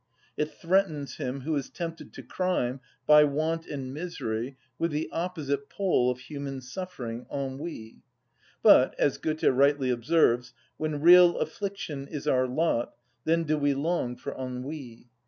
It 0.35 0.49
threatens 0.49 1.17
him 1.17 1.41
who 1.41 1.55
is 1.55 1.69
tempted 1.69 2.11
to 2.13 2.23
crime 2.23 2.79
by 3.05 3.23
want 3.23 3.67
and 3.67 3.93
misery 3.93 4.57
with 4.79 4.89
the 4.89 5.07
opposite 5.11 5.69
pole 5.69 6.09
of 6.09 6.21
human 6.21 6.61
suffering, 6.61 7.27
ennui: 7.31 8.01
but, 8.63 8.95
as 8.99 9.19
Goethe 9.19 9.43
rightly 9.43 9.91
observes— 9.91 10.53
"When 10.77 11.01
real 11.01 11.37
affliction 11.37 12.07
is 12.07 12.27
our 12.27 12.47
lot, 12.47 12.95
Then 13.25 13.43
do 13.43 13.59
we 13.59 13.75
long 13.75 14.15
for 14.15 14.33
ennui." 14.35 15.07